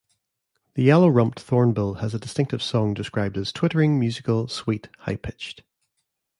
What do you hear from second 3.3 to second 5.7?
as "twittering, musical, sweet, high-pitched".